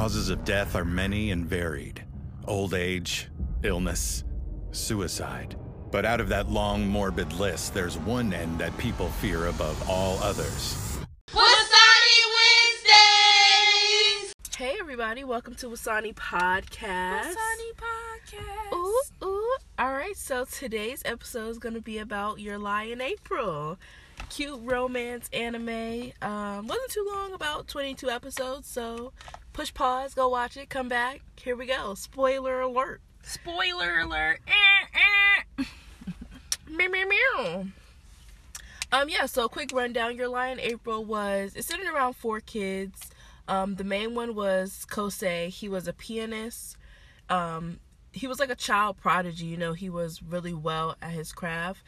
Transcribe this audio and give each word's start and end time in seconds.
causes 0.00 0.30
of 0.30 0.42
death 0.46 0.76
are 0.76 0.84
many 0.86 1.30
and 1.30 1.44
varied 1.44 2.02
old 2.46 2.72
age, 2.72 3.28
illness, 3.64 4.24
suicide. 4.70 5.56
But 5.90 6.06
out 6.06 6.22
of 6.22 6.30
that 6.30 6.48
long, 6.48 6.88
morbid 6.88 7.34
list, 7.34 7.74
there's 7.74 7.98
one 7.98 8.32
end 8.32 8.58
that 8.60 8.74
people 8.78 9.10
fear 9.10 9.48
above 9.48 9.90
all 9.90 10.18
others. 10.22 10.96
Wasani 11.28 12.18
Wednesdays! 12.80 14.32
Hey 14.56 14.78
everybody, 14.80 15.22
welcome 15.22 15.54
to 15.56 15.66
Wasani 15.66 16.14
Podcast. 16.14 17.34
Wasani 17.34 17.72
Podcast. 17.76 18.72
Ooh, 18.72 19.02
ooh. 19.22 19.56
All 19.78 19.92
right, 19.92 20.16
so 20.16 20.46
today's 20.46 21.02
episode 21.04 21.50
is 21.50 21.58
going 21.58 21.74
to 21.74 21.82
be 21.82 21.98
about 21.98 22.40
Your 22.40 22.56
Lie 22.56 22.84
in 22.84 23.02
April. 23.02 23.76
Cute 24.30 24.60
romance 24.62 25.28
anime. 25.34 26.12
Um, 26.22 26.66
wasn't 26.66 26.90
too 26.90 27.06
long, 27.12 27.34
about 27.34 27.68
22 27.68 28.08
episodes, 28.08 28.66
so 28.66 29.12
push 29.52 29.72
pause, 29.72 30.14
go 30.14 30.28
watch 30.28 30.56
it, 30.56 30.68
come 30.68 30.88
back. 30.88 31.20
Here 31.36 31.56
we 31.56 31.66
go. 31.66 31.94
Spoiler 31.94 32.60
alert. 32.60 33.00
Spoiler 33.22 34.00
alert. 34.00 34.40
Eh, 34.46 35.58
eh. 35.58 35.64
Meow, 36.68 36.88
meow, 36.88 37.04
meow. 37.08 37.66
Um, 38.92 39.08
yeah, 39.08 39.26
so 39.26 39.48
quick 39.48 39.70
rundown. 39.72 40.16
Your 40.16 40.28
Lie 40.28 40.48
in 40.48 40.60
April 40.60 41.04
was, 41.04 41.54
it's 41.54 41.66
centered 41.66 41.92
around 41.92 42.14
four 42.14 42.40
kids. 42.40 43.10
Um, 43.46 43.76
the 43.76 43.84
main 43.84 44.14
one 44.14 44.34
was 44.34 44.86
Kosei. 44.88 45.48
He 45.48 45.68
was 45.68 45.86
a 45.86 45.92
pianist. 45.92 46.76
Um, 47.28 47.80
he 48.12 48.26
was 48.26 48.40
like 48.40 48.50
a 48.50 48.56
child 48.56 48.96
prodigy, 48.96 49.46
you 49.46 49.56
know, 49.56 49.72
he 49.72 49.88
was 49.88 50.22
really 50.22 50.52
well 50.52 50.96
at 51.00 51.12
his 51.12 51.32
craft. 51.32 51.82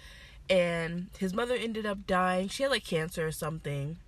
And 0.48 1.08
his 1.18 1.34
mother 1.34 1.54
ended 1.54 1.86
up 1.86 2.06
dying. 2.06 2.48
She 2.48 2.62
had 2.62 2.70
like 2.72 2.84
cancer 2.84 3.26
or 3.26 3.32
something. 3.32 3.98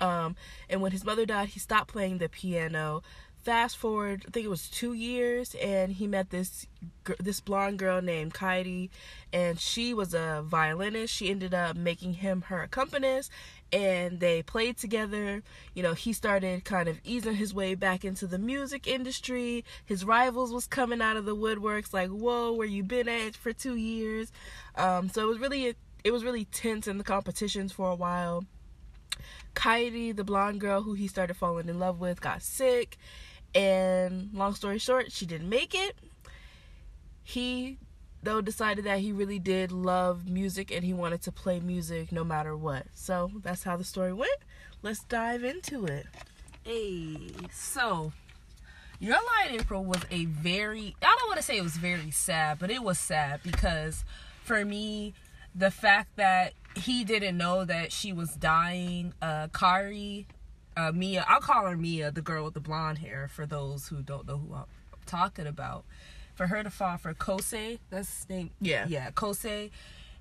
Um, 0.00 0.36
and 0.68 0.80
when 0.80 0.92
his 0.92 1.04
mother 1.04 1.26
died, 1.26 1.50
he 1.50 1.60
stopped 1.60 1.88
playing 1.88 2.18
the 2.18 2.28
piano. 2.28 3.02
Fast 3.42 3.76
forward, 3.76 4.24
I 4.26 4.32
think 4.32 4.44
it 4.44 4.48
was 4.50 4.68
two 4.68 4.92
years, 4.92 5.54
and 5.62 5.92
he 5.92 6.08
met 6.08 6.30
this 6.30 6.66
this 7.20 7.38
blonde 7.38 7.78
girl 7.78 8.02
named 8.02 8.34
Kaidi, 8.34 8.90
and 9.32 9.60
she 9.60 9.94
was 9.94 10.14
a 10.14 10.42
violinist. 10.44 11.14
She 11.14 11.30
ended 11.30 11.54
up 11.54 11.76
making 11.76 12.14
him 12.14 12.42
her 12.48 12.60
accompanist, 12.60 13.30
and 13.72 14.18
they 14.18 14.42
played 14.42 14.78
together. 14.78 15.44
You 15.74 15.84
know, 15.84 15.94
he 15.94 16.12
started 16.12 16.64
kind 16.64 16.88
of 16.88 16.98
easing 17.04 17.36
his 17.36 17.54
way 17.54 17.76
back 17.76 18.04
into 18.04 18.26
the 18.26 18.38
music 18.38 18.88
industry. 18.88 19.64
His 19.84 20.04
rivals 20.04 20.52
was 20.52 20.66
coming 20.66 21.00
out 21.00 21.16
of 21.16 21.24
the 21.24 21.36
woodworks, 21.36 21.92
like, 21.92 22.10
"Whoa, 22.10 22.52
where 22.52 22.66
you 22.66 22.82
been 22.82 23.08
at 23.08 23.36
for 23.36 23.52
two 23.52 23.76
years?" 23.76 24.32
Um, 24.74 25.08
so 25.08 25.22
it 25.22 25.28
was 25.28 25.38
really 25.38 25.76
it 26.02 26.12
was 26.12 26.24
really 26.24 26.46
tense 26.46 26.88
in 26.88 26.98
the 26.98 27.04
competitions 27.04 27.70
for 27.70 27.90
a 27.90 27.94
while. 27.94 28.44
Kaidi, 29.54 30.14
the 30.14 30.24
blonde 30.24 30.60
girl 30.60 30.82
who 30.82 30.94
he 30.94 31.08
started 31.08 31.34
falling 31.34 31.68
in 31.68 31.78
love 31.78 32.00
with, 32.00 32.20
got 32.20 32.42
sick. 32.42 32.98
And 33.54 34.30
long 34.34 34.54
story 34.54 34.78
short, 34.78 35.12
she 35.12 35.26
didn't 35.26 35.48
make 35.48 35.74
it. 35.74 35.96
He, 37.22 37.78
though, 38.22 38.40
decided 38.40 38.84
that 38.84 38.98
he 38.98 39.12
really 39.12 39.38
did 39.38 39.72
love 39.72 40.28
music 40.28 40.70
and 40.70 40.84
he 40.84 40.92
wanted 40.92 41.22
to 41.22 41.32
play 41.32 41.60
music 41.60 42.12
no 42.12 42.22
matter 42.22 42.56
what. 42.56 42.86
So 42.94 43.30
that's 43.42 43.62
how 43.62 43.76
the 43.76 43.84
story 43.84 44.12
went. 44.12 44.38
Let's 44.82 45.02
dive 45.04 45.42
into 45.42 45.86
it. 45.86 46.06
Hey, 46.64 47.30
so 47.52 48.12
Your 48.98 49.16
in 49.48 49.60
April 49.60 49.84
was 49.84 50.02
a 50.10 50.26
very, 50.26 50.96
I 51.02 51.16
don't 51.18 51.28
want 51.28 51.38
to 51.38 51.42
say 51.42 51.56
it 51.56 51.62
was 51.62 51.76
very 51.76 52.10
sad, 52.10 52.58
but 52.58 52.70
it 52.70 52.82
was 52.82 52.98
sad 52.98 53.40
because 53.42 54.04
for 54.44 54.64
me, 54.64 55.14
the 55.56 55.70
fact 55.70 56.16
that 56.16 56.52
he 56.76 57.04
didn't 57.04 57.36
know 57.36 57.64
that 57.64 57.90
she 57.90 58.12
was 58.12 58.36
dying, 58.36 59.14
uh, 59.22 59.48
Kari, 59.48 60.26
uh, 60.76 60.92
Mia, 60.92 61.24
I'll 61.26 61.40
call 61.40 61.66
her 61.66 61.76
Mia, 61.76 62.10
the 62.10 62.20
girl 62.20 62.44
with 62.44 62.54
the 62.54 62.60
blonde 62.60 62.98
hair, 62.98 63.28
for 63.28 63.46
those 63.46 63.88
who 63.88 64.02
don't 64.02 64.26
know 64.26 64.36
who 64.36 64.54
I'm 64.54 64.64
talking 65.06 65.46
about. 65.46 65.84
For 66.34 66.48
her 66.48 66.62
to 66.62 66.68
fall 66.68 66.98
for 66.98 67.14
Kosei, 67.14 67.78
that's 67.88 68.14
his 68.14 68.28
name. 68.28 68.50
Yeah. 68.60 68.86
Yeah, 68.86 69.10
Kosei. 69.10 69.70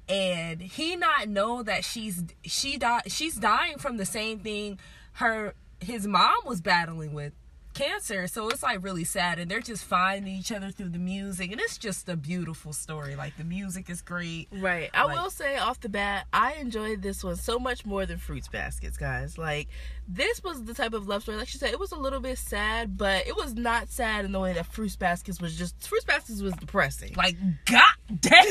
And 0.07 0.61
he 0.61 0.95
not 0.95 1.27
know 1.27 1.61
that 1.63 1.83
she's 1.83 2.23
she 2.43 2.77
died 2.77 3.11
she's 3.11 3.35
dying 3.35 3.79
from 3.79 3.97
the 3.97 4.05
same 4.05 4.39
thing 4.39 4.79
her 5.13 5.55
his 5.79 6.05
mom 6.05 6.35
was 6.45 6.61
battling 6.61 7.13
with 7.13 7.33
cancer 7.75 8.25
so 8.27 8.49
it's 8.49 8.63
like 8.63 8.83
really 8.83 9.03
sad 9.03 9.37
and 9.37 9.51
they're 9.51 9.59
just 9.59 9.83
finding 9.83 10.33
each 10.33 10.51
other 10.51 10.71
through 10.71 10.89
the 10.89 10.97
music 10.97 11.51
and 11.51 11.61
it's 11.61 11.77
just 11.77 12.09
a 12.09 12.15
beautiful 12.15 12.73
story 12.73 13.15
like 13.15 13.35
the 13.37 13.43
music 13.43 13.89
is 13.89 14.01
great 14.01 14.47
Right. 14.51 14.89
I 14.93 15.03
Like- 15.03 15.17
will 15.21 15.29
say 15.29 15.57
off 15.57 15.79
the 15.81 15.89
bat, 15.89 16.25
I 16.33 16.53
enjoyed 16.53 17.01
this 17.01 17.23
one 17.23 17.35
so 17.35 17.59
much 17.59 17.85
more 17.85 18.05
than 18.05 18.17
Fruits 18.17 18.47
Baskets, 18.47 18.97
guys. 18.97 19.37
Like, 19.37 19.67
this 20.07 20.41
was 20.43 20.63
the 20.63 20.73
type 20.73 20.93
of 20.93 21.07
love 21.07 21.23
story. 21.23 21.37
Like 21.37 21.47
she 21.47 21.57
said, 21.57 21.71
it 21.71 21.79
was 21.79 21.91
a 21.91 21.95
little 21.97 22.19
bit 22.19 22.37
sad, 22.37 22.97
but 22.97 23.27
it 23.27 23.35
was 23.35 23.53
not 23.55 23.89
sad 23.89 24.23
in 24.25 24.31
the 24.31 24.39
way 24.39 24.53
that 24.53 24.65
Fruits 24.67 24.95
Baskets 24.95 25.41
was 25.41 25.55
just. 25.57 25.87
Fruits 25.87 26.05
Baskets 26.05 26.41
was 26.41 26.53
depressing. 26.55 27.13
like 27.15 27.35
god 27.65 27.83
damn 28.21 28.43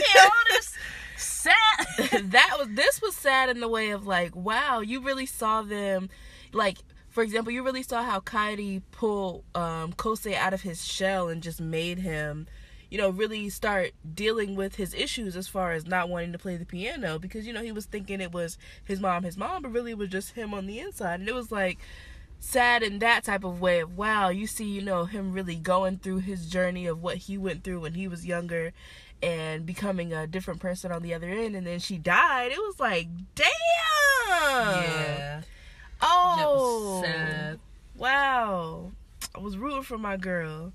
this 0.51 0.73
sad 1.17 1.53
that 2.31 2.57
was 2.59 2.69
this 2.73 3.01
was 3.01 3.15
sad 3.15 3.49
in 3.49 3.61
the 3.61 3.69
way 3.69 3.91
of 3.91 4.07
like 4.07 4.35
wow 4.37 4.81
you 4.81 5.01
really 5.01 5.27
saw 5.27 5.63
them 5.63 6.09
like 6.53 6.79
for 7.15 7.23
example 7.23 7.53
you 7.53 7.63
really 7.63 7.85
saw 7.85 8.03
how 8.03 8.19
Kaidi 8.19 8.83
pulled 8.91 9.45
um 9.55 9.93
Kosei 9.93 10.35
out 10.35 10.53
of 10.53 10.63
his 10.63 10.85
shell 10.85 11.29
and 11.29 11.43
just 11.43 11.61
made 11.61 12.01
him 12.01 12.49
you 12.91 12.99
know 12.99 13.09
really 13.09 13.49
start 13.49 13.93
dealing 14.15 14.57
with 14.57 14.75
his 14.75 14.93
issues 14.93 15.37
as 15.37 15.47
far 15.47 15.73
as 15.73 15.87
not 15.87 16.09
wanting 16.09 16.33
to 16.33 16.39
play 16.39 16.57
the 16.57 16.67
piano 16.67 17.19
because 17.21 17.47
you 17.47 17.53
know 17.53 17.63
he 17.63 17.71
was 17.71 17.87
thinking 17.87 18.21
it 18.21 18.33
was 18.33 18.59
his 18.85 19.01
mom 19.01 19.23
his 19.23 19.37
mom 19.37 19.63
but 19.63 19.73
really 19.73 19.93
it 19.93 19.99
was 19.99 20.11
just 20.11 20.33
him 20.33 20.53
on 20.53 20.67
the 20.67 20.81
inside. 20.81 21.21
And 21.21 21.29
it 21.29 21.35
was 21.35 21.53
like 21.53 21.79
sad 22.41 22.83
in 22.83 22.99
that 22.99 23.23
type 23.25 23.45
of 23.45 23.61
way 23.61 23.79
of 23.79 23.97
wow 23.97 24.29
you 24.29 24.47
see 24.47 24.65
you 24.65 24.83
know 24.83 25.05
him 25.05 25.33
really 25.33 25.57
going 25.57 25.99
through 25.99 26.19
his 26.19 26.51
journey 26.51 26.87
of 26.87 27.01
what 27.01 27.17
he 27.17 27.39
went 27.39 27.65
through 27.65 27.81
when 27.81 27.95
he 27.95 28.09
was 28.09 28.27
younger 28.27 28.73
and 29.23 29.65
becoming 29.65 30.13
a 30.13 30.27
different 30.27 30.61
person 30.61 30.93
on 30.93 31.01
the 31.01 31.15
other 31.15 31.29
end. 31.29 31.55
And 31.55 31.67
then 31.67 31.79
she 31.79 31.97
died. 31.97 32.51
It 32.51 32.59
was 32.59 32.81
like 32.81 33.07
damn. 33.37 34.83
Yeah 34.83 35.43
oh. 36.01 37.03
That 37.03 37.59
wow. 37.97 38.93
I 39.35 39.41
was 39.41 39.57
rooting 39.57 39.83
for 39.83 39.99
my 39.99 40.17
girl. 40.17 40.73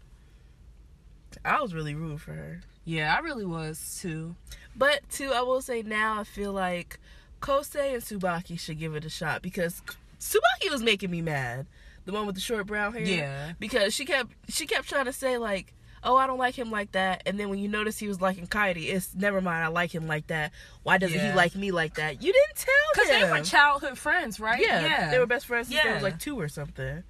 I 1.45 1.61
was 1.61 1.73
really 1.73 1.95
rooting 1.95 2.17
for 2.17 2.33
her. 2.33 2.61
Yeah 2.85 3.15
i 3.15 3.19
really 3.19 3.45
was 3.45 3.99
too. 4.01 4.35
But 4.75 5.01
too 5.09 5.31
i 5.33 5.41
will 5.41 5.61
say 5.61 5.81
now 5.81 6.19
i 6.19 6.23
feel 6.23 6.51
like 6.51 6.99
kosei 7.41 7.93
and 7.93 8.03
tsubaki 8.03 8.59
should 8.59 8.79
give 8.79 8.95
it 8.95 9.05
a 9.05 9.09
shot 9.09 9.41
because 9.41 9.81
tsubaki 10.19 10.69
was 10.71 10.81
making 10.81 11.11
me 11.11 11.21
mad. 11.21 11.67
The 12.05 12.11
one 12.13 12.25
with 12.25 12.35
the 12.35 12.41
short 12.41 12.65
brown 12.65 12.93
hair? 12.93 13.03
Yeah. 13.03 13.51
because 13.59 13.93
she 13.93 14.05
kept 14.05 14.31
she 14.49 14.65
kept 14.65 14.89
trying 14.89 15.05
to 15.05 15.13
say 15.13 15.37
like 15.37 15.73
oh 16.03 16.15
i 16.15 16.25
don't 16.27 16.37
like 16.39 16.57
him 16.57 16.71
like 16.71 16.91
that 16.93 17.21
and 17.25 17.39
then 17.39 17.49
when 17.49 17.59
you 17.59 17.67
notice 17.67 17.97
he 17.97 18.07
was 18.07 18.21
liking 18.21 18.47
Kaidi, 18.47 18.89
it's 18.89 19.13
never 19.15 19.41
mind 19.41 19.63
i 19.63 19.67
like 19.67 19.93
him 19.93 20.07
like 20.07 20.27
that 20.27 20.51
why 20.83 20.97
doesn't 20.97 21.19
he 21.19 21.31
like 21.33 21.55
me 21.55 21.71
like 21.71 21.95
that 21.95 22.21
you 22.21 22.33
didn't 22.33 22.55
tell 22.55 22.73
because 22.93 23.09
they 23.09 23.23
were 23.31 23.43
childhood 23.43 23.97
friends 23.97 24.39
right 24.39 24.61
yeah, 24.61 25.09
they 25.11 25.19
were 25.19 25.25
best 25.27 25.45
friends 25.45 25.67
since 25.67 25.81
they 25.81 25.87
Yeah. 25.89 25.95
was 25.95 26.03
like 26.03 26.19
two 26.19 26.39
or 26.39 26.47
something 26.47 27.03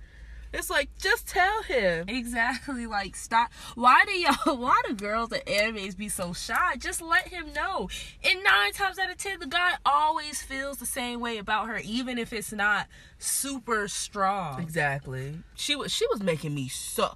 it's 0.51 0.69
like 0.69 0.89
just 0.97 1.27
tell 1.27 1.61
him 1.61 2.09
Exactly. 2.09 2.87
Like, 2.87 3.15
stop. 3.15 3.51
Why 3.75 4.03
do 4.07 4.13
y'all, 4.13 4.57
why 4.57 4.81
do 4.87 4.95
girls 4.95 5.31
at 5.31 5.45
animes 5.45 5.95
be 5.95 6.09
so 6.09 6.33
shy? 6.33 6.75
Just 6.79 7.03
let 7.03 7.27
him 7.27 7.53
know. 7.53 7.87
And 8.23 8.43
nine 8.43 8.73
times 8.73 8.97
out 8.97 9.11
of 9.11 9.17
ten, 9.17 9.39
the 9.39 9.45
guy 9.45 9.73
always 9.85 10.41
feels 10.41 10.77
the 10.77 10.87
same 10.87 11.19
way 11.19 11.37
about 11.37 11.67
her, 11.67 11.77
even 11.83 12.17
if 12.17 12.33
it's 12.33 12.51
not 12.51 12.87
super 13.19 13.87
strong. 13.87 14.59
Exactly. 14.59 15.37
She 15.53 15.75
was 15.75 15.93
she 15.93 16.07
was 16.07 16.23
making 16.23 16.55
me 16.55 16.67
so. 16.67 17.13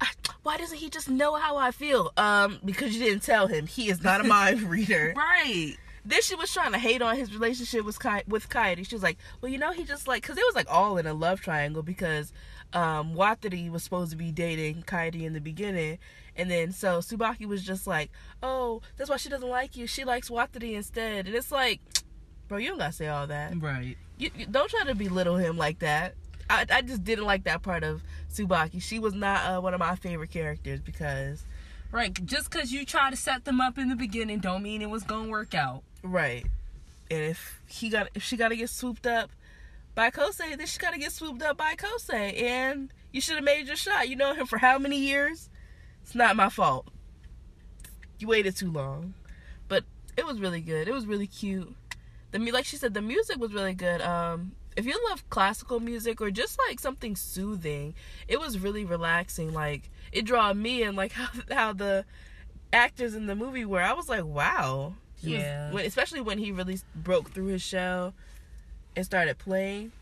Why 0.42 0.56
doesn't 0.56 0.78
he 0.78 0.88
just 0.88 1.08
know 1.08 1.34
how 1.34 1.56
I 1.56 1.70
feel? 1.70 2.12
Um, 2.16 2.58
because 2.64 2.94
you 2.96 3.04
didn't 3.04 3.22
tell 3.22 3.46
him. 3.46 3.66
He 3.66 3.90
is 3.90 4.02
not 4.02 4.20
a 4.20 4.24
mind 4.38 4.62
reader. 4.62 5.12
Right. 5.16 5.76
Then 6.04 6.22
she 6.22 6.34
was 6.34 6.52
trying 6.52 6.72
to 6.72 6.78
hate 6.78 7.02
on 7.02 7.16
his 7.16 7.32
relationship 7.34 7.84
with 7.84 7.98
Kai 7.98 8.24
with 8.26 8.48
Kaidi. 8.48 8.88
She 8.88 8.94
was 8.94 9.02
like, 9.02 9.18
"Well, 9.40 9.52
you 9.52 9.58
know, 9.58 9.72
he 9.72 9.84
just 9.84 10.08
like 10.08 10.22
because 10.22 10.38
it 10.38 10.44
was 10.46 10.54
like 10.54 10.66
all 10.70 10.96
in 10.96 11.06
a 11.06 11.12
love 11.12 11.40
triangle 11.40 11.82
because 11.82 12.32
um 12.72 13.14
Watari 13.14 13.70
was 13.70 13.82
supposed 13.82 14.10
to 14.12 14.16
be 14.16 14.32
dating 14.32 14.84
Kaidi 14.84 15.24
in 15.24 15.34
the 15.34 15.40
beginning, 15.40 15.98
and 16.36 16.50
then 16.50 16.72
so 16.72 17.00
Tsubaki 17.00 17.44
was 17.44 17.62
just 17.62 17.86
like, 17.86 18.10
"Oh, 18.42 18.80
that's 18.96 19.10
why 19.10 19.18
she 19.18 19.28
doesn't 19.28 19.48
like 19.48 19.76
you. 19.76 19.86
She 19.86 20.04
likes 20.04 20.30
Watari 20.30 20.72
instead." 20.72 21.26
And 21.26 21.36
it's 21.36 21.52
like, 21.52 21.80
bro, 22.48 22.56
you 22.56 22.70
don't 22.70 22.78
gotta 22.78 22.92
say 22.92 23.08
all 23.08 23.26
that. 23.26 23.60
Right. 23.60 23.98
You, 24.16 24.30
you 24.34 24.46
don't 24.46 24.70
try 24.70 24.84
to 24.84 24.94
belittle 24.94 25.36
him 25.36 25.58
like 25.58 25.80
that. 25.80 26.14
I, 26.50 26.66
I 26.68 26.82
just 26.82 27.04
didn't 27.04 27.24
like 27.24 27.44
that 27.44 27.62
part 27.62 27.84
of 27.84 28.02
Tsubaki. 28.30 28.82
She 28.82 28.98
was 28.98 29.14
not 29.14 29.44
uh, 29.46 29.60
one 29.60 29.72
of 29.72 29.80
my 29.80 29.94
favorite 29.94 30.30
characters 30.30 30.80
because 30.80 31.44
Right. 31.92 32.14
Just 32.24 32.50
because 32.50 32.72
you 32.72 32.84
try 32.84 33.10
to 33.10 33.16
set 33.16 33.44
them 33.44 33.60
up 33.60 33.78
in 33.78 33.88
the 33.88 33.96
beginning, 33.96 34.38
don't 34.38 34.62
mean 34.62 34.82
it 34.82 34.90
was 34.90 35.02
gonna 35.02 35.28
work 35.28 35.54
out. 35.54 35.82
right. 36.02 36.46
And 37.10 37.24
if 37.24 37.60
he 37.66 37.88
got 37.88 38.08
if 38.14 38.22
she 38.22 38.36
got 38.36 38.48
to 38.48 38.56
get 38.56 38.70
swooped 38.70 39.06
up 39.06 39.30
by 39.96 40.10
Kosei, 40.10 40.56
then 40.56 40.66
she 40.66 40.78
got 40.78 40.92
to 40.92 40.98
get 40.98 41.10
swooped 41.10 41.42
up 41.42 41.56
by 41.56 41.74
Kosei. 41.74 42.40
And 42.40 42.92
you 43.10 43.20
should 43.20 43.34
have 43.34 43.44
made 43.44 43.66
your 43.66 43.74
shot. 43.74 44.08
You 44.08 44.14
know 44.14 44.32
him 44.34 44.46
for 44.52 44.58
how 44.58 44.78
many 44.78 44.98
years? 44.98 45.50
It's 46.02 46.14
not 46.14 46.36
my 46.36 46.48
fault. 46.48 46.86
You 48.20 48.28
waited 48.28 48.56
too 48.56 48.70
long, 48.70 49.14
but 49.66 49.84
it 50.16 50.24
was 50.24 50.40
really 50.40 50.60
good. 50.60 50.86
It 50.86 50.94
was 50.94 51.06
really 51.06 51.26
cute. 51.26 51.74
The 52.30 52.38
like 52.38 52.64
she 52.64 52.76
said, 52.76 52.94
the 52.94 53.02
music 53.02 53.38
was 53.38 53.52
really 53.52 53.74
good. 53.74 54.00
Um, 54.00 54.52
if 54.76 54.86
you 54.86 54.98
love 55.10 55.28
classical 55.30 55.80
music 55.80 56.20
or 56.20 56.30
just 56.30 56.58
like 56.68 56.78
something 56.80 57.16
soothing, 57.16 57.94
it 58.28 58.38
was 58.40 58.58
really 58.58 58.84
relaxing. 58.84 59.52
Like 59.52 59.90
it 60.12 60.24
drew 60.24 60.54
me 60.54 60.82
in, 60.82 60.96
like 60.96 61.12
how 61.20 61.28
how 61.50 61.72
the 61.72 62.04
actors 62.72 63.14
in 63.14 63.26
the 63.26 63.34
movie 63.34 63.64
were. 63.64 63.82
I 63.82 63.92
was 63.92 64.08
like, 64.08 64.24
wow. 64.24 64.94
He 65.16 65.34
was- 65.34 65.42
Yeah. 65.42 65.72
when, 65.72 65.84
especially 65.84 66.20
when 66.20 66.38
he 66.38 66.52
really 66.52 66.78
broke 66.94 67.30
through 67.32 67.46
his 67.46 67.62
shell 67.62 68.14
and 68.96 69.04
started 69.04 69.38
playing. 69.38 69.92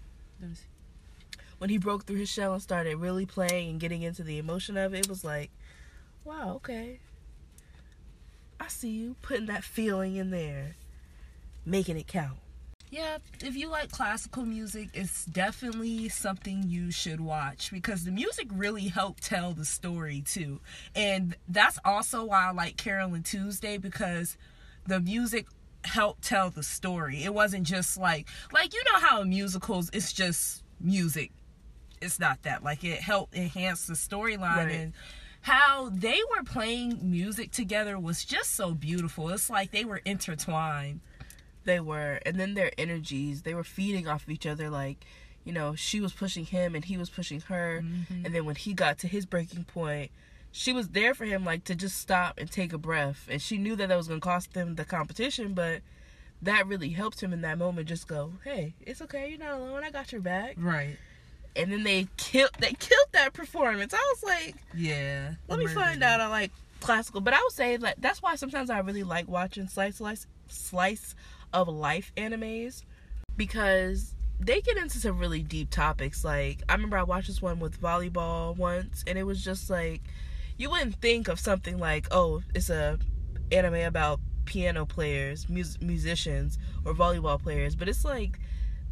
When 1.58 1.70
he 1.70 1.78
broke 1.78 2.04
through 2.04 2.16
his 2.18 2.28
shell 2.28 2.52
and 2.52 2.62
started 2.62 2.96
really 2.98 3.26
playing 3.26 3.70
and 3.70 3.80
getting 3.80 4.02
into 4.02 4.22
the 4.22 4.38
emotion 4.38 4.76
of 4.76 4.94
it, 4.94 5.00
it 5.00 5.08
was 5.08 5.24
like, 5.24 5.50
wow, 6.24 6.52
okay. 6.56 7.00
I 8.60 8.68
see 8.68 8.90
you 8.90 9.16
putting 9.22 9.46
that 9.46 9.64
feeling 9.64 10.14
in 10.16 10.30
there, 10.30 10.76
making 11.66 11.96
it 11.98 12.06
count. 12.06 12.38
Yeah, 12.90 13.18
if 13.42 13.54
you 13.54 13.68
like 13.68 13.90
classical 13.90 14.44
music, 14.44 14.88
it's 14.94 15.24
definitely 15.26 16.08
something 16.08 16.64
you 16.66 16.90
should 16.90 17.20
watch 17.20 17.70
because 17.70 18.04
the 18.04 18.10
music 18.10 18.48
really 18.50 18.88
helped 18.88 19.22
tell 19.24 19.52
the 19.52 19.64
story 19.66 20.22
too. 20.22 20.60
And 20.94 21.36
that's 21.48 21.78
also 21.84 22.24
why 22.24 22.46
I 22.48 22.50
like 22.52 22.76
Carole 22.78 23.18
& 23.20 23.24
Tuesday 23.24 23.76
because 23.76 24.36
the 24.86 25.00
music 25.00 25.46
helped 25.84 26.22
tell 26.22 26.48
the 26.50 26.62
story. 26.62 27.22
It 27.24 27.34
wasn't 27.34 27.66
just 27.66 27.98
like 27.98 28.26
like 28.52 28.72
you 28.72 28.82
know 28.84 28.98
how 29.00 29.20
in 29.20 29.28
musicals 29.28 29.90
it's 29.92 30.12
just 30.12 30.62
music. 30.80 31.30
It's 32.00 32.18
not 32.18 32.42
that. 32.44 32.62
Like 32.64 32.84
it 32.84 33.00
helped 33.00 33.34
enhance 33.36 33.86
the 33.86 33.94
storyline 33.94 34.56
Right. 34.56 34.70
and 34.70 34.92
how 35.42 35.90
they 35.90 36.20
were 36.36 36.42
playing 36.42 36.98
music 37.02 37.50
together 37.52 37.98
was 37.98 38.24
just 38.24 38.54
so 38.54 38.72
beautiful. 38.72 39.28
It's 39.28 39.50
like 39.50 39.72
they 39.72 39.84
were 39.84 40.00
intertwined. 40.04 41.00
They 41.68 41.80
were, 41.80 42.18
and 42.24 42.40
then 42.40 42.54
their 42.54 42.72
energies, 42.78 43.42
they 43.42 43.54
were 43.54 43.62
feeding 43.62 44.08
off 44.08 44.22
of 44.22 44.30
each 44.30 44.46
other. 44.46 44.70
Like, 44.70 45.04
you 45.44 45.52
know, 45.52 45.74
she 45.74 46.00
was 46.00 46.14
pushing 46.14 46.46
him 46.46 46.74
and 46.74 46.82
he 46.82 46.96
was 46.96 47.10
pushing 47.10 47.42
her. 47.42 47.82
Mm-hmm. 47.84 48.24
And 48.24 48.34
then 48.34 48.46
when 48.46 48.54
he 48.54 48.72
got 48.72 48.96
to 49.00 49.06
his 49.06 49.26
breaking 49.26 49.64
point, 49.64 50.10
she 50.50 50.72
was 50.72 50.88
there 50.88 51.12
for 51.12 51.26
him, 51.26 51.44
like, 51.44 51.64
to 51.64 51.74
just 51.74 51.98
stop 51.98 52.38
and 52.38 52.50
take 52.50 52.72
a 52.72 52.78
breath. 52.78 53.28
And 53.30 53.42
she 53.42 53.58
knew 53.58 53.76
that 53.76 53.90
that 53.90 53.96
was 53.96 54.08
going 54.08 54.18
to 54.18 54.24
cost 54.24 54.54
them 54.54 54.76
the 54.76 54.86
competition, 54.86 55.52
but 55.52 55.82
that 56.40 56.66
really 56.66 56.88
helped 56.88 57.22
him 57.22 57.34
in 57.34 57.42
that 57.42 57.58
moment. 57.58 57.86
Just 57.86 58.08
go, 58.08 58.32
hey, 58.44 58.72
it's 58.80 59.02
okay, 59.02 59.28
you're 59.28 59.38
not 59.38 59.60
alone. 59.60 59.84
I 59.84 59.90
got 59.90 60.10
your 60.10 60.22
back. 60.22 60.54
Right. 60.56 60.96
And 61.54 61.70
then 61.70 61.84
they 61.84 62.08
killed, 62.16 62.52
they 62.60 62.72
killed 62.72 63.08
that 63.12 63.34
performance. 63.34 63.92
I 63.92 64.14
was 64.14 64.22
like, 64.24 64.54
Yeah. 64.74 65.34
let 65.48 65.58
me 65.58 65.66
find 65.66 66.02
out 66.02 66.22
I 66.22 66.28
like 66.28 66.50
classical. 66.80 67.20
But 67.20 67.34
I 67.34 67.42
would 67.42 67.52
say 67.52 67.76
like 67.76 67.96
that's 67.98 68.22
why 68.22 68.36
sometimes 68.36 68.70
I 68.70 68.78
really 68.78 69.02
like 69.02 69.28
watching 69.28 69.68
slice 69.68 69.96
slice 69.96 70.26
slice 70.48 71.14
of 71.52 71.68
life 71.68 72.12
animes 72.16 72.82
because 73.36 74.14
they 74.40 74.60
get 74.60 74.76
into 74.76 74.98
some 74.98 75.18
really 75.18 75.42
deep 75.42 75.70
topics. 75.70 76.24
Like 76.24 76.62
I 76.68 76.74
remember 76.74 76.98
I 76.98 77.02
watched 77.02 77.28
this 77.28 77.42
one 77.42 77.58
with 77.60 77.80
volleyball 77.80 78.56
once, 78.56 79.04
and 79.06 79.18
it 79.18 79.24
was 79.24 79.42
just 79.44 79.70
like 79.70 80.02
you 80.56 80.70
wouldn't 80.70 80.96
think 80.96 81.28
of 81.28 81.38
something 81.38 81.78
like 81.78 82.06
oh 82.10 82.42
it's 82.54 82.70
a 82.70 82.98
anime 83.52 83.74
about 83.86 84.20
piano 84.44 84.86
players, 84.86 85.48
mus- 85.48 85.80
musicians, 85.80 86.58
or 86.84 86.94
volleyball 86.94 87.40
players, 87.40 87.74
but 87.76 87.88
it's 87.88 88.04
like 88.04 88.38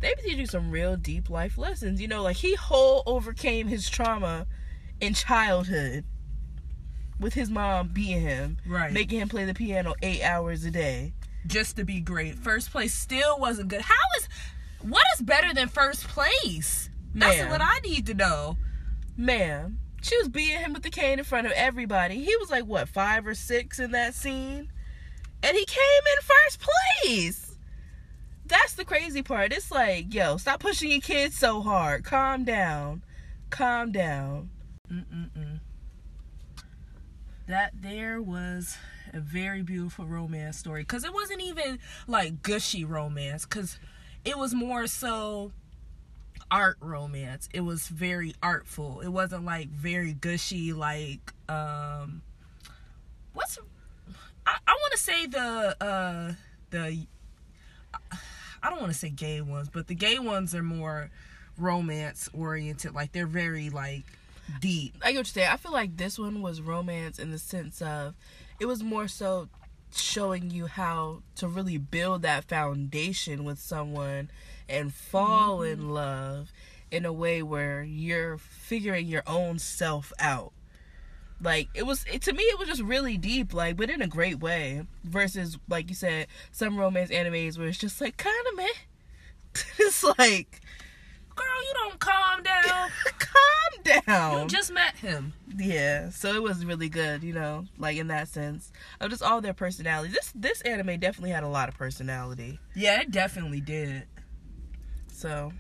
they 0.01 0.13
teach 0.23 0.37
you 0.37 0.47
some 0.47 0.71
real 0.71 0.97
deep 0.97 1.31
life 1.31 1.57
lessons. 1.57 2.01
You 2.01 2.09
know, 2.09 2.23
like 2.23 2.37
he 2.37 2.55
whole 2.55 3.03
overcame 3.07 3.67
his 3.67 3.89
trauma 3.89 4.47
in 5.01 5.15
childhood 5.15 6.05
with 7.19 7.33
his 7.35 7.49
mom 7.51 7.89
beating 7.89 8.21
him, 8.21 8.59
Right. 8.67 8.93
making 8.93 9.21
him 9.21 9.29
play 9.29 9.45
the 9.47 9.55
piano 9.55 9.95
eight 10.03 10.23
hours 10.23 10.65
a 10.65 10.71
day. 10.71 11.15
Just 11.47 11.77
to 11.77 11.85
be 11.85 12.01
great. 12.01 12.37
First 12.37 12.71
place 12.71 12.95
still 12.95 13.39
wasn't 13.39 13.69
good. 13.69 13.83
How 13.83 13.95
is 14.19 14.29
what 14.83 15.05
is 15.15 15.23
better 15.23 15.53
than 15.55 15.69
first 15.69 16.07
place? 16.09 16.91
That's 17.15 17.51
what 17.51 17.61
I 17.63 17.79
need 17.85 18.07
to 18.07 18.15
know. 18.15 18.59
Man, 19.17 19.79
she 20.03 20.17
was 20.19 20.29
beating 20.29 20.59
him 20.59 20.73
with 20.75 20.83
the 20.83 20.91
cane 20.91 21.19
in 21.19 21.25
front 21.25 21.47
of 21.47 21.53
everybody. 21.55 22.23
He 22.23 22.37
was 22.37 22.51
like 22.51 22.65
what 22.65 22.89
five 22.89 23.27
or 23.27 23.35
six 23.35 23.79
in 23.79 23.93
that 23.93 24.15
scene, 24.15 24.71
and 25.43 25.57
he 25.57 25.65
came 25.65 26.03
in 26.17 26.23
first 26.23 26.61
place. 27.03 27.57
That's 28.45 28.75
the 28.75 28.85
crazy 28.85 29.23
part. 29.23 29.53
It's 29.53 29.73
like, 29.73 30.15
yo, 30.15 30.37
stop 30.37 30.61
pushing 30.61 30.91
your 30.91 31.01
kids 31.01 31.37
so 31.37 31.63
hard. 31.63 32.05
Calm 32.05 32.45
down, 32.45 33.03
calm 33.51 33.91
down. 33.91 34.51
Mm-mm-mm. 34.93 35.61
That 37.49 37.73
there 37.81 38.21
was 38.21 38.77
a 39.13 39.21
very 39.21 39.63
beautiful 39.63 40.05
romance 40.05 40.59
story 40.59 40.83
because 40.83 41.05
it 41.05 41.15
wasn't 41.15 41.43
even 41.43 41.79
like 42.09 42.43
gushy 42.43 42.85
romance 42.85 43.45
because 43.45 43.79
it 44.25 44.37
was 44.37 44.53
more 44.53 44.87
so 44.89 45.53
art 46.51 46.77
romance. 46.81 47.49
It 47.55 47.61
was 47.61 47.89
very 47.89 48.35
artful. 48.43 49.01
It 49.01 49.09
wasn't 49.09 49.45
like 49.45 49.69
very 49.69 50.13
gushy 50.13 50.73
like 50.73 51.33
um 51.49 52.23
what's 53.33 53.59
I, 54.47 54.57
I 54.67 54.73
want 54.73 54.93
to 54.93 54.99
say 54.99 55.27
the 55.27 55.77
uh 55.81 56.33
the 56.71 57.07
I 58.63 58.71
don't 58.71 58.81
want 58.81 58.93
to 58.93 58.99
say 58.99 59.11
gay 59.11 59.41
ones, 59.41 59.69
but 59.69 59.87
the 59.87 59.95
gay 59.95 60.19
ones 60.19 60.55
are 60.55 60.63
more 60.63 61.11
romance 61.57 62.29
oriented. 62.33 62.95
Like 62.95 63.13
they're 63.13 63.27
very 63.27 63.71
like 63.71 64.05
deep. 64.61 64.97
I 65.03 65.07
get 65.07 65.07
what 65.07 65.15
you're 65.15 65.25
saying. 65.25 65.49
I 65.53 65.57
feel 65.57 65.73
like 65.73 65.97
this 65.97 66.19
one 66.19 66.43
was 66.43 66.61
romance 66.61 67.19
in 67.19 67.31
the 67.31 67.39
sense 67.39 67.83
of 67.83 68.15
it 68.61 68.67
was 68.67 68.83
more 68.83 69.09
so 69.09 69.49
showing 69.95 70.51
you 70.51 70.67
how 70.67 71.23
to 71.37 71.49
really 71.49 71.79
build 71.79 72.23
that 72.23 72.45
foundation 72.45 73.45
with 73.45 73.59
someone 73.59 74.31
and 74.69 74.93
fall 74.93 75.63
in 75.63 75.79
mm-hmm. 75.79 75.91
love 75.91 76.53
in 76.91 77.05
a 77.05 77.13
way 77.13 77.43
where 77.43 77.83
you're 77.83 78.39
figuring 78.39 79.07
your 79.07 79.23
own 79.27 79.59
self 79.59 80.13
out. 80.19 80.53
Like 81.41 81.69
it 81.75 81.85
was 81.85 82.05
it, 82.11 82.23
to 82.23 82.33
me 82.33 82.45
it 82.45 82.59
was 82.59 82.69
just 82.69 82.81
really 82.81 83.19
deep 83.19 83.53
like 83.53 83.77
but 83.77 83.91
in 83.91 84.01
a 84.01 84.07
great 84.07 84.41
way 84.41 84.87
versus 85.05 85.59
like 85.69 85.91
you 85.91 85.95
said 85.95 86.29
some 86.51 86.79
romance 86.79 87.11
animes 87.11 87.59
where 87.59 87.69
it's 87.69 87.77
just 87.77 88.01
like 88.01 88.17
kind 88.17 88.47
of 88.51 88.57
meh. 88.57 88.67
it's 89.79 90.03
like 90.19 90.61
calm 93.19 94.03
down. 94.07 94.43
You 94.43 94.47
just 94.49 94.73
met 94.73 94.97
him. 94.97 95.33
Yeah, 95.57 96.11
so 96.11 96.35
it 96.35 96.43
was 96.43 96.65
really 96.65 96.89
good, 96.89 97.23
you 97.23 97.33
know, 97.33 97.65
like 97.79 97.97
in 97.97 98.09
that 98.09 98.29
sense 98.29 98.73
of 99.01 99.11
just 99.11 99.23
all 99.23 99.41
their 99.41 99.55
personalities. 99.55 100.15
This 100.15 100.33
this 100.35 100.61
anime 100.63 100.99
definitely 100.99 101.31
had 101.31 101.45
a 101.45 101.49
lot 101.49 101.69
of 101.69 101.77
personality. 101.77 102.59
Yeah, 102.75 103.01
it 103.01 103.11
definitely 103.11 103.61
did. 103.61 104.05
So, 105.09 105.53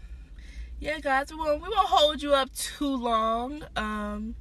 yeah, 0.78 1.00
guys, 1.00 1.30
we 1.30 1.38
won't 1.38 1.62
we 1.62 1.68
won't 1.68 1.88
hold 1.88 2.22
you 2.22 2.34
up 2.34 2.52
too 2.54 2.96
long. 2.96 3.64
Um, 3.76 4.34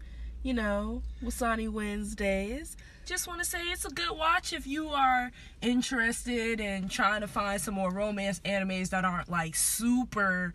you 0.44 0.54
know, 0.54 1.02
Wasani 1.24 1.70
Wednesdays. 1.70 2.78
Just 3.06 3.28
want 3.28 3.40
to 3.40 3.46
say 3.46 3.62
it's 3.66 3.86
a 3.86 3.90
good 3.92 4.12
watch 4.12 4.52
if 4.52 4.66
you 4.66 4.90
are 4.90 5.32
interested 5.62 6.60
in 6.60 6.90
trying 6.90 7.22
to 7.22 7.28
find 7.28 7.62
some 7.62 7.76
more 7.76 7.92
romance 7.92 8.42
animes 8.46 8.90
that 8.90 9.06
aren't 9.06 9.30
like 9.30 9.56
super, 9.56 10.54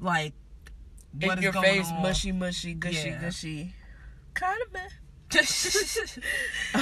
like 0.00 0.32
what 1.20 1.38
in 1.38 1.42
your 1.42 1.52
face, 1.52 1.88
on. 1.90 2.02
mushy, 2.02 2.32
mushy, 2.32 2.74
gushy, 2.74 3.08
Yeah. 3.10 3.20
gushy. 3.20 3.74
Kind 4.34 4.60
of 4.66 4.72
meh. 4.72 4.88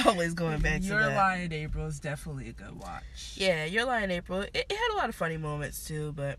Always 0.05 0.33
going 0.33 0.59
back 0.59 0.81
to 0.81 0.87
Your. 0.87 0.99
Lie 1.07 1.37
in 1.45 1.53
April 1.53 1.87
is 1.87 1.99
definitely 2.01 2.49
a 2.49 2.53
good 2.53 2.77
watch. 2.77 3.35
Yeah, 3.35 3.63
Your 3.65 3.85
Lie 3.85 4.01
in 4.03 4.11
April. 4.11 4.41
It, 4.41 4.51
it 4.53 4.71
had 4.71 4.91
a 4.93 4.97
lot 4.97 5.07
of 5.09 5.15
funny 5.15 5.37
moments 5.37 5.85
too, 5.87 6.11
but 6.15 6.37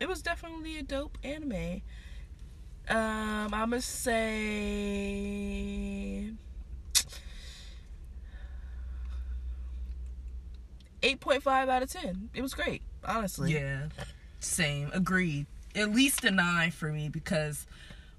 it 0.00 0.06
was 0.08 0.20
definitely 0.22 0.78
a 0.78 0.82
dope 0.82 1.16
anime. 1.24 1.80
Um, 2.88 3.52
I'm 3.54 3.70
gonna 3.70 3.80
say 3.82 5.12
eight 11.02 11.20
point 11.20 11.42
five 11.42 11.68
out 11.68 11.82
of 11.82 11.90
ten. 11.90 12.30
It 12.34 12.42
was 12.42 12.54
great, 12.54 12.82
honestly. 13.04 13.52
Yeah, 13.52 13.88
same. 14.40 14.90
Agreed. 14.92 15.46
At 15.74 15.92
least 15.92 16.24
a 16.24 16.30
nine 16.30 16.70
for 16.70 16.92
me 16.92 17.08
because 17.08 17.66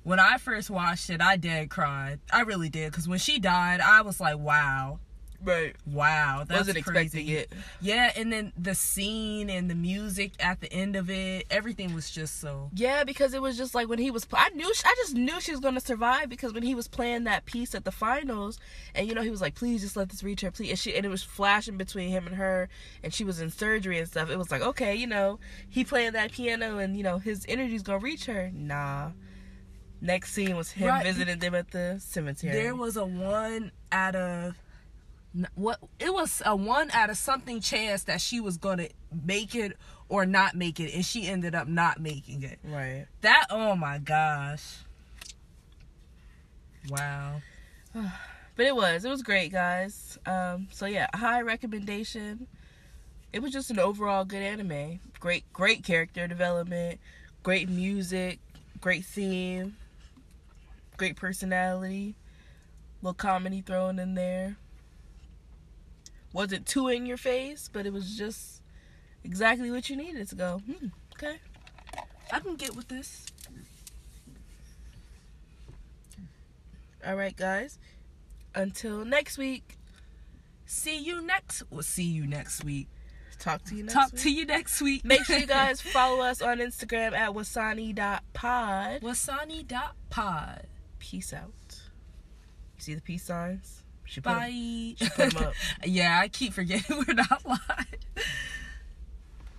when 0.03 0.19
I 0.19 0.37
first 0.37 0.69
watched 0.69 1.09
it, 1.09 1.21
I 1.21 1.35
did 1.35 1.69
cry. 1.69 2.17
I 2.31 2.41
really 2.41 2.69
did 2.69 2.91
because 2.91 3.07
when 3.07 3.19
she 3.19 3.39
died, 3.39 3.81
I 3.81 4.01
was 4.01 4.19
like, 4.19 4.37
wow. 4.37 4.99
Right. 5.41 5.75
Wow, 5.85 6.43
that's 6.47 6.67
Wasn't 6.67 6.83
crazy. 6.85 7.07
expecting 7.21 7.27
it. 7.29 7.53
Yeah, 7.79 8.11
and 8.17 8.31
then 8.31 8.51
the 8.57 8.75
scene 8.75 9.49
and 9.49 9.69
the 9.69 9.75
music 9.75 10.33
at 10.39 10.59
the 10.59 10.71
end 10.73 10.95
of 10.97 11.09
it, 11.09 11.45
everything 11.49 11.93
was 11.93 12.09
just 12.09 12.41
so. 12.41 12.69
Yeah, 12.75 13.03
because 13.05 13.33
it 13.33 13.41
was 13.41 13.55
just 13.57 13.73
like 13.73 13.87
when 13.87 13.99
he 13.99 14.11
was. 14.11 14.27
I 14.33 14.49
knew. 14.49 14.65
I 14.67 14.93
just 14.97 15.15
knew 15.15 15.39
she 15.39 15.51
was 15.51 15.61
gonna 15.61 15.79
survive 15.79 16.27
because 16.29 16.51
when 16.53 16.63
he 16.63 16.75
was 16.75 16.87
playing 16.89 17.23
that 17.23 17.45
piece 17.45 17.73
at 17.73 17.85
the 17.85 17.91
finals, 17.91 18.59
and 18.93 19.07
you 19.07 19.15
know 19.15 19.21
he 19.21 19.29
was 19.29 19.39
like, 19.41 19.55
"Please 19.55 19.81
just 19.81 19.95
let 19.95 20.09
this 20.09 20.23
reach 20.23 20.41
her, 20.41 20.51
please." 20.51 20.69
And 20.71 20.79
she 20.79 20.93
and 20.95 21.05
it 21.05 21.09
was 21.09 21.23
flashing 21.23 21.77
between 21.77 22.09
him 22.09 22.27
and 22.27 22.35
her, 22.35 22.67
and 23.01 23.13
she 23.13 23.23
was 23.23 23.39
in 23.39 23.49
surgery 23.49 23.97
and 23.97 24.07
stuff. 24.09 24.29
It 24.29 24.37
was 24.37 24.51
like, 24.51 24.61
okay, 24.61 24.93
you 24.95 25.07
know, 25.07 25.39
he 25.69 25.85
playing 25.85 26.13
that 26.13 26.31
piano, 26.33 26.79
and 26.79 26.97
you 26.97 27.03
know 27.03 27.17
his 27.17 27.45
energy's 27.47 27.83
gonna 27.83 27.99
reach 27.99 28.25
her. 28.25 28.51
Nah. 28.53 29.11
Next 30.01 30.31
scene 30.33 30.55
was 30.55 30.71
him 30.71 30.87
Right. 30.87 31.05
visiting 31.05 31.39
them 31.39 31.53
at 31.55 31.71
the 31.71 31.97
cemetery. 32.01 32.53
There 32.53 32.75
was 32.75 32.95
a 32.95 33.05
one 33.05 33.71
out 33.91 34.15
of 34.15 34.55
what 35.55 35.79
it 35.99 36.13
was 36.13 36.41
a 36.45 36.55
one 36.55 36.89
out 36.91 37.09
of 37.09 37.17
something 37.17 37.61
chance 37.61 38.03
that 38.03 38.19
she 38.19 38.39
was 38.39 38.57
gonna 38.57 38.87
make 39.25 39.53
it 39.55 39.77
or 40.07 40.25
not 40.25 40.55
make 40.55 40.79
it 40.79 40.93
and 40.93 41.05
she 41.05 41.27
ended 41.27 41.53
up 41.53 41.67
not 41.67 41.99
making 41.99 42.43
it. 42.43 42.59
Right. 42.63 43.05
That 43.21 43.47
oh 43.49 43.75
my 43.75 43.99
gosh. 43.99 44.77
Wow. 46.89 47.41
But 48.55 48.65
it 48.65 48.75
was. 48.75 49.05
It 49.05 49.09
was 49.09 49.21
great, 49.21 49.53
guys. 49.53 50.19
Um, 50.25 50.67
so 50.69 50.85
yeah, 50.85 51.07
high 51.13 51.41
recommendation. 51.43 52.45
It 53.31 53.41
was 53.41 53.53
just 53.53 53.71
an 53.71 53.79
overall 53.79 54.25
good 54.25 54.41
anime. 54.41 54.99
Great 55.17 55.45
great 55.53 55.81
character 55.81 56.27
development, 56.27 56.99
great 57.41 57.69
music, 57.69 58.39
great 58.81 59.05
theme, 59.05 59.77
great 60.97 61.15
personality, 61.15 62.15
little 63.01 63.13
comedy 63.13 63.61
thrown 63.61 63.97
in 63.97 64.15
there. 64.15 64.57
Wasn't 66.33 66.65
too 66.67 66.87
in 66.87 67.05
your 67.05 67.17
face, 67.17 67.69
but 67.71 67.85
it 67.85 67.93
was 67.93 68.17
just 68.17 68.61
exactly 69.23 69.71
what 69.71 69.89
you 69.89 69.95
needed 69.95 70.29
to 70.29 70.35
go. 70.35 70.61
Hmm, 70.65 70.87
okay. 71.15 71.37
I 72.31 72.39
can 72.39 72.55
get 72.55 72.75
with 72.75 72.87
this. 72.87 73.25
All 77.05 77.15
right, 77.15 77.35
guys. 77.35 77.79
Until 78.53 79.05
next 79.05 79.37
week. 79.37 79.77
See 80.65 80.99
you 80.99 81.21
next 81.23 81.63
we'll 81.71 81.81
see 81.81 82.03
you 82.03 82.27
next 82.27 82.63
week. 82.63 82.87
Talk 83.39 83.63
to 83.65 83.75
you 83.75 83.83
next 83.83 83.93
Talk 83.93 84.11
week. 84.11 84.21
to 84.21 84.31
you 84.31 84.45
next 84.45 84.81
week. 84.81 85.03
Make 85.05 85.23
sure 85.25 85.37
you 85.37 85.47
guys 85.61 85.81
follow 85.81 86.21
us 86.21 86.41
on 86.43 86.59
Instagram 86.59 87.13
at 87.13 87.31
wasani.pod. 87.31 89.01
wasani.pod. 89.01 90.67
Peace 90.99 91.33
out. 91.33 91.53
You 92.75 92.81
see 92.83 92.93
the 92.93 93.01
peace 93.01 93.23
signs? 93.23 93.83
She 94.09 94.21
put 94.21 94.33
Bye. 94.33 94.95
she 94.97 95.09
put 95.15 95.35
'em 95.35 95.47
up. 95.47 95.53
yeah, 95.85 96.19
I 96.19 96.27
keep 96.29 96.53
forgetting 96.53 96.97
we're 97.07 97.13
not 97.13 97.45
live. 97.45 97.59